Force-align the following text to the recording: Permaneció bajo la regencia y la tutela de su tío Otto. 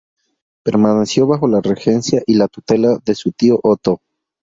Permaneció 0.63 1.27
bajo 1.27 1.47
la 1.47 1.61
regencia 1.61 2.23
y 2.25 2.33
la 2.33 2.47
tutela 2.47 2.97
de 3.05 3.13
su 3.13 3.33
tío 3.33 3.59
Otto. 3.61 3.99